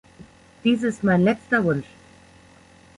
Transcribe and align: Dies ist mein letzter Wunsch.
Dies 0.63 0.81
ist 0.81 1.03
mein 1.03 1.21
letzter 1.21 1.63
Wunsch. 1.63 1.85